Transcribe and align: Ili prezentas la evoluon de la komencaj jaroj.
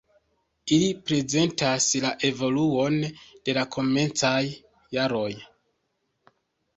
Ili 0.75 0.85
prezentas 1.09 1.89
la 2.05 2.13
evoluon 2.29 2.95
de 3.49 3.55
la 3.57 3.65
komencaj 3.75 4.41
jaroj. 4.97 5.29